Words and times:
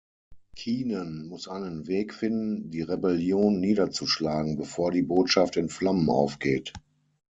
Keenan 0.55 1.27
muss 1.27 1.47
einen 1.47 1.85
Weg 1.85 2.15
finden, 2.15 2.71
die 2.71 2.81
Rebellion 2.81 3.59
niederzuschlagen, 3.59 4.57
bevor 4.57 4.89
die 4.89 5.03
Botschaft 5.03 5.57
in 5.57 5.69
Flammen 5.69 6.09
aufgeht. 6.09 6.73